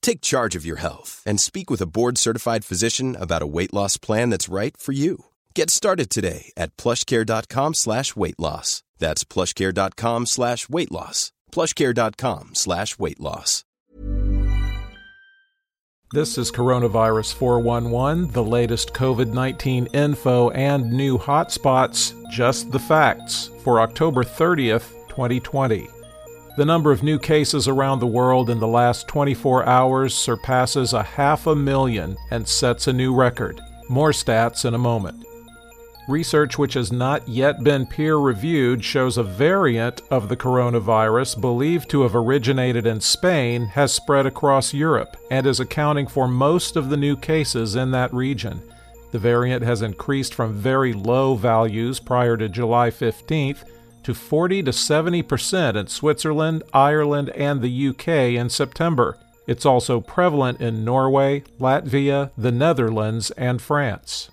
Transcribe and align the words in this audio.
Take 0.00 0.20
charge 0.20 0.56
of 0.56 0.64
your 0.64 0.76
health 0.76 1.22
and 1.26 1.38
speak 1.38 1.68
with 1.70 1.82
a 1.82 1.86
board-certified 1.86 2.64
physician 2.64 3.16
about 3.16 3.42
a 3.42 3.46
weight 3.46 3.74
loss 3.74 3.98
plan 3.98 4.30
that's 4.30 4.48
right 4.48 4.76
for 4.76 4.92
you. 4.92 5.26
Get 5.54 5.70
started 5.70 6.08
today 6.08 6.52
at 6.56 6.76
plushcare.com 6.78 7.74
slash 7.74 8.16
weight 8.16 8.38
loss. 8.38 8.82
That's 8.98 9.24
plushcare.com 9.24 10.26
slash 10.26 10.68
weight 10.68 10.90
loss. 10.90 11.32
plushcare.com 11.52 12.54
slash 12.54 12.98
weight 12.98 13.20
loss. 13.20 13.64
This 16.14 16.38
is 16.38 16.50
Coronavirus 16.50 17.34
411, 17.34 18.32
the 18.32 18.42
latest 18.42 18.94
COVID 18.94 19.30
19 19.34 19.88
info 19.92 20.48
and 20.50 20.90
new 20.90 21.18
hotspots, 21.18 22.14
just 22.30 22.70
the 22.70 22.78
facts, 22.78 23.50
for 23.62 23.82
October 23.82 24.24
30th, 24.24 24.88
2020. 25.10 25.86
The 26.58 26.64
number 26.64 26.90
of 26.90 27.04
new 27.04 27.20
cases 27.20 27.68
around 27.68 28.00
the 28.00 28.08
world 28.08 28.50
in 28.50 28.58
the 28.58 28.66
last 28.66 29.06
24 29.06 29.64
hours 29.66 30.12
surpasses 30.12 30.92
a 30.92 31.04
half 31.04 31.46
a 31.46 31.54
million 31.54 32.16
and 32.32 32.48
sets 32.48 32.88
a 32.88 32.92
new 32.92 33.14
record. 33.14 33.60
More 33.88 34.10
stats 34.10 34.64
in 34.64 34.74
a 34.74 34.78
moment. 34.78 35.24
Research 36.08 36.58
which 36.58 36.74
has 36.74 36.90
not 36.90 37.28
yet 37.28 37.62
been 37.62 37.86
peer 37.86 38.16
reviewed 38.16 38.82
shows 38.82 39.16
a 39.16 39.22
variant 39.22 40.02
of 40.10 40.28
the 40.28 40.36
coronavirus 40.36 41.40
believed 41.40 41.88
to 41.90 42.02
have 42.02 42.16
originated 42.16 42.88
in 42.88 43.00
Spain 43.00 43.66
has 43.66 43.92
spread 43.92 44.26
across 44.26 44.74
Europe 44.74 45.16
and 45.30 45.46
is 45.46 45.60
accounting 45.60 46.08
for 46.08 46.26
most 46.26 46.74
of 46.74 46.90
the 46.90 46.96
new 46.96 47.16
cases 47.16 47.76
in 47.76 47.92
that 47.92 48.12
region. 48.12 48.60
The 49.12 49.20
variant 49.20 49.62
has 49.62 49.80
increased 49.80 50.34
from 50.34 50.54
very 50.54 50.92
low 50.92 51.36
values 51.36 52.00
prior 52.00 52.36
to 52.36 52.48
July 52.48 52.90
15th 52.90 53.62
to 54.02 54.14
40 54.14 54.62
to 54.64 54.72
70 54.72 55.22
percent 55.22 55.76
in 55.76 55.86
Switzerland, 55.86 56.62
Ireland, 56.72 57.30
and 57.30 57.60
the 57.60 57.88
UK 57.88 58.08
in 58.38 58.50
September. 58.50 59.18
It's 59.46 59.64
also 59.64 60.00
prevalent 60.00 60.60
in 60.60 60.84
Norway, 60.84 61.42
Latvia, 61.58 62.30
the 62.36 62.52
Netherlands, 62.52 63.30
and 63.32 63.62
France. 63.62 64.30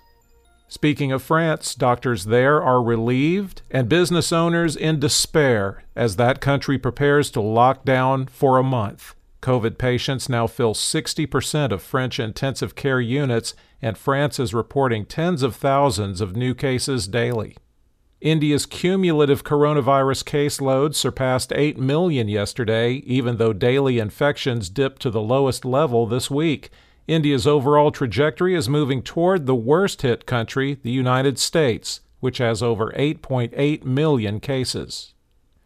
Speaking 0.68 1.10
of 1.12 1.22
France, 1.22 1.74
doctors 1.74 2.24
there 2.24 2.62
are 2.62 2.82
relieved 2.82 3.62
and 3.70 3.88
business 3.88 4.32
owners 4.32 4.76
in 4.76 5.00
despair 5.00 5.84
as 5.94 6.16
that 6.16 6.40
country 6.40 6.76
prepares 6.76 7.30
to 7.30 7.40
lock 7.40 7.84
down 7.84 8.26
for 8.26 8.58
a 8.58 8.62
month. 8.62 9.14
COVID 9.40 9.78
patients 9.78 10.28
now 10.28 10.46
fill 10.46 10.74
60% 10.74 11.70
of 11.70 11.82
French 11.82 12.18
intensive 12.18 12.74
care 12.74 13.00
units, 13.00 13.54
and 13.80 13.96
France 13.96 14.40
is 14.40 14.52
reporting 14.52 15.06
tens 15.06 15.42
of 15.42 15.54
thousands 15.54 16.20
of 16.20 16.36
new 16.36 16.52
cases 16.52 17.06
daily. 17.06 17.56
India's 18.26 18.66
cumulative 18.66 19.44
coronavirus 19.44 20.24
caseload 20.24 20.96
surpassed 20.96 21.52
8 21.52 21.78
million 21.78 22.26
yesterday, 22.26 22.94
even 23.06 23.36
though 23.36 23.52
daily 23.52 24.00
infections 24.00 24.68
dipped 24.68 25.00
to 25.02 25.10
the 25.10 25.22
lowest 25.22 25.64
level 25.64 26.06
this 26.06 26.28
week. 26.28 26.70
India's 27.06 27.46
overall 27.46 27.92
trajectory 27.92 28.56
is 28.56 28.68
moving 28.68 29.00
toward 29.00 29.46
the 29.46 29.54
worst 29.54 30.02
hit 30.02 30.26
country, 30.26 30.76
the 30.82 30.90
United 30.90 31.38
States, 31.38 32.00
which 32.18 32.38
has 32.38 32.64
over 32.64 32.90
8.8 32.96 33.84
million 33.84 34.40
cases. 34.40 35.14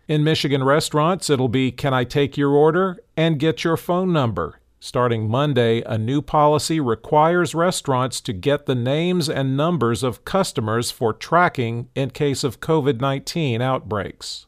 In 0.06 0.22
Michigan 0.22 0.62
restaurants, 0.62 1.30
it'll 1.30 1.48
be 1.48 1.72
Can 1.72 1.94
I 1.94 2.04
take 2.04 2.36
your 2.36 2.50
order 2.50 3.02
and 3.16 3.38
get 3.38 3.64
your 3.64 3.78
phone 3.78 4.12
number? 4.12 4.59
Starting 4.82 5.28
Monday, 5.28 5.82
a 5.82 5.98
new 5.98 6.22
policy 6.22 6.80
requires 6.80 7.54
restaurants 7.54 8.18
to 8.18 8.32
get 8.32 8.64
the 8.64 8.74
names 8.74 9.28
and 9.28 9.54
numbers 9.54 10.02
of 10.02 10.24
customers 10.24 10.90
for 10.90 11.12
tracking 11.12 11.90
in 11.94 12.08
case 12.08 12.42
of 12.42 12.60
COVID 12.60 12.98
19 12.98 13.60
outbreaks. 13.60 14.46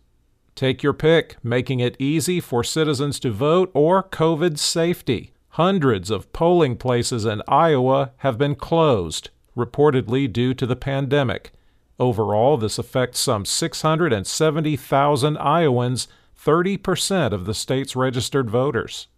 Take 0.54 0.82
your 0.82 0.94
pick, 0.94 1.37
making 1.44 1.81
it 1.81 1.97
easy 1.98 2.41
for 2.41 2.65
citizens 2.65 3.20
to 3.20 3.31
vote 3.31 3.70
or 3.75 4.03
COVID 4.03 4.59
safety. 4.59 5.32
Hundreds 5.50 6.10
of 6.10 6.32
polling 6.32 6.76
places 6.78 7.26
in 7.26 7.43
Iowa 7.47 8.12
have 8.19 8.38
been 8.38 8.54
closed, 8.54 9.28
reportedly 9.54 10.32
due 10.32 10.54
to 10.54 10.64
the 10.64 10.76
pandemic. 10.76 11.53
Overall, 12.00 12.56
this 12.56 12.78
affects 12.78 13.20
some 13.20 13.44
670,000 13.44 15.37
Iowans, 15.37 16.09
30% 16.43 17.32
of 17.32 17.44
the 17.44 17.53
state's 17.53 17.94
registered 17.94 18.49
voters. 18.49 19.09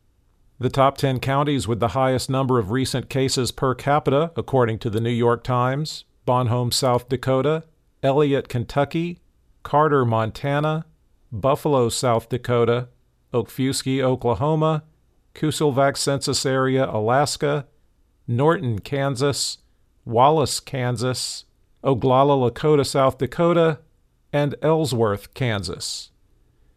The 0.60 0.70
top 0.70 0.97
10 0.98 1.19
counties 1.19 1.66
with 1.66 1.81
the 1.81 1.88
highest 1.88 2.31
number 2.31 2.60
of 2.60 2.70
recent 2.70 3.09
cases 3.09 3.50
per 3.50 3.75
capita, 3.75 4.31
according 4.37 4.78
to 4.81 4.91
the 4.91 5.00
New 5.00 5.10
York 5.10 5.42
Times 5.42 6.04
Bon 6.25 6.47
Homme, 6.47 6.70
South 6.70 7.09
Dakota, 7.09 7.65
Elliott, 8.03 8.48
Kentucky, 8.48 9.19
Carter, 9.64 10.04
Montana, 10.04 10.87
Buffalo, 11.32 11.88
South 11.88 12.28
Dakota, 12.28 12.88
Okfuskee, 13.32 14.00
Oklahoma, 14.00 14.84
Kusilvak 15.34 15.97
Census 15.97 16.47
Area, 16.47 16.88
Alaska, 16.88 17.66
Norton, 18.28 18.78
Kansas, 18.78 19.59
Wallace, 20.04 20.60
Kansas, 20.60 21.47
Oglala, 21.82 22.50
Lakota, 22.50 22.87
South 22.87 23.19
Dakota, 23.19 23.81
and 24.32 24.54
Ellsworth, 24.62 25.34
Kansas. 25.34 26.10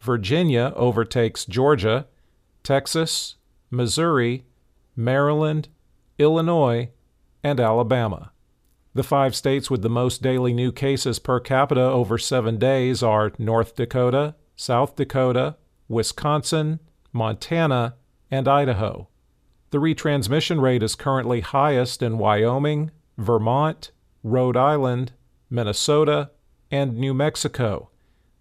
Virginia 0.00 0.74
overtakes 0.76 1.46
Georgia, 1.46 2.06
Texas, 2.62 3.36
Missouri, 3.70 4.44
Maryland, 4.94 5.68
Illinois, 6.18 6.90
and 7.42 7.58
Alabama. 7.58 8.30
The 8.92 9.02
five 9.02 9.34
states 9.34 9.70
with 9.70 9.80
the 9.80 9.88
most 9.88 10.20
daily 10.20 10.52
new 10.52 10.70
cases 10.70 11.18
per 11.18 11.40
capita 11.40 11.80
over 11.80 12.18
seven 12.18 12.58
days 12.58 13.02
are 13.02 13.32
North 13.38 13.74
Dakota, 13.74 14.34
South 14.54 14.96
Dakota, 14.96 15.56
Wisconsin, 15.88 16.80
Montana, 17.12 17.94
and 18.30 18.48
Idaho. 18.48 19.08
The 19.70 19.78
retransmission 19.78 20.60
rate 20.60 20.82
is 20.82 20.94
currently 20.94 21.40
highest 21.40 22.02
in 22.02 22.18
Wyoming, 22.18 22.90
Vermont, 23.18 23.90
Rhode 24.22 24.56
Island, 24.56 25.12
Minnesota, 25.50 26.30
and 26.70 26.96
New 26.96 27.14
Mexico. 27.14 27.90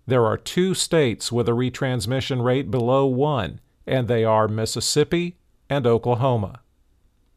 There 0.05 0.25
are 0.25 0.37
two 0.37 0.73
states 0.73 1.31
with 1.31 1.47
a 1.47 1.53
retransmission 1.53 2.43
rate 2.43 2.69
below 2.69 3.05
1, 3.05 3.61
and 3.87 4.07
they 4.07 4.23
are 4.23 4.47
Mississippi 4.47 5.37
and 5.69 5.87
Oklahoma. 5.87 6.59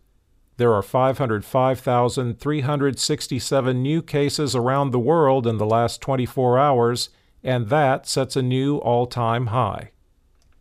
There 0.57 0.73
are 0.73 0.83
505,367 0.83 3.83
new 3.83 4.03
cases 4.03 4.57
around 4.57 4.91
the 4.91 4.99
world 4.99 5.47
in 5.47 5.59
the 5.59 5.67
last 5.67 6.01
24 6.01 6.59
hours, 6.59 7.11
and 7.45 7.69
that 7.69 8.09
sets 8.09 8.35
a 8.35 8.43
new 8.43 8.79
all 8.79 9.07
time 9.07 9.47
high. 9.49 9.91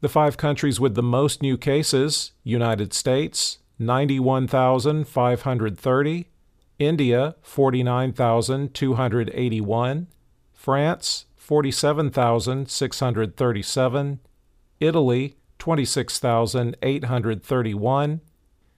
The 0.02 0.10
five 0.10 0.36
countries 0.38 0.80
with 0.80 0.94
the 0.94 1.02
most 1.02 1.42
new 1.42 1.58
cases 1.58 2.34
United 2.44 2.94
States, 2.94 3.58
91,530, 3.80 6.28
India, 6.78 7.36
49,281, 7.42 10.08
France, 10.54 11.26
47,637, 11.46 14.20
Italy, 14.80 15.36
26,831, 15.60 18.22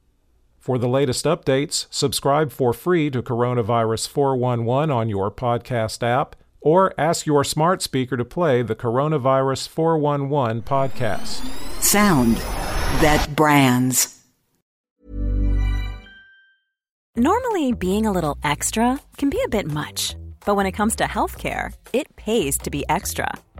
For 0.57 0.79
the 0.79 0.89
latest 0.89 1.25
updates, 1.25 1.85
subscribe 1.91 2.51
for 2.51 2.73
free 2.73 3.11
to 3.11 3.21
Coronavirus 3.21 4.07
411 4.07 4.89
on 4.89 5.07
your 5.07 5.29
podcast 5.29 6.01
app 6.01 6.35
or 6.61 6.93
ask 6.97 7.25
your 7.25 7.43
smart 7.43 7.81
speaker 7.81 8.15
to 8.15 8.25
play 8.25 8.61
the 8.61 8.75
Coronavirus 8.75 9.67
411 9.67 10.61
podcast. 10.61 11.41
Sound 11.81 12.37
that 13.01 13.27
brands. 13.35 14.17
Normally, 17.17 17.73
being 17.73 18.05
a 18.05 18.11
little 18.11 18.37
extra 18.43 18.99
can 19.17 19.29
be 19.29 19.41
a 19.43 19.49
bit 19.49 19.69
much, 19.69 20.15
but 20.45 20.55
when 20.55 20.65
it 20.65 20.71
comes 20.71 20.95
to 20.95 21.03
healthcare, 21.03 21.73
it 21.91 22.15
pays 22.15 22.57
to 22.59 22.69
be 22.69 22.85
extra 22.87 23.33